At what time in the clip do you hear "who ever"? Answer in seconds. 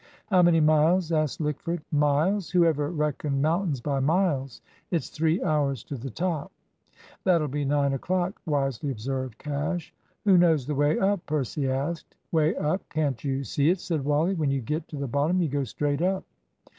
2.49-2.89